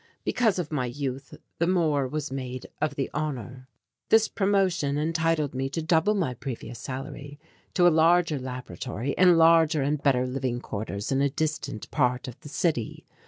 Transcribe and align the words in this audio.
Because 0.23 0.57
of 0.57 0.71
my 0.71 0.87
youth 0.87 1.35
the 1.59 1.67
more 1.67 2.07
was 2.07 2.31
made 2.31 2.65
of 2.81 2.95
the 2.95 3.11
honour. 3.13 3.67
This 4.09 4.27
promotion 4.27 4.97
entitled 4.97 5.53
me 5.53 5.69
to 5.69 5.81
double 5.83 6.15
my 6.15 6.33
previous 6.33 6.79
salary, 6.79 7.39
to 7.75 7.87
a 7.87 7.93
larger 7.93 8.39
laboratory 8.39 9.15
and 9.15 9.37
larger 9.37 9.83
and 9.83 10.01
better 10.01 10.25
living 10.25 10.59
quarters 10.59 11.11
in 11.11 11.21
a 11.21 11.29
distant 11.29 11.91
part 11.91 12.27
of 12.27 12.39
the 12.39 12.49
city. 12.49 13.05